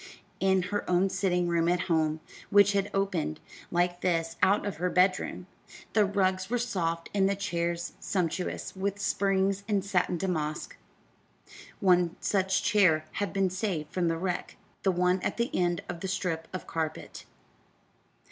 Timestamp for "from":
13.93-14.07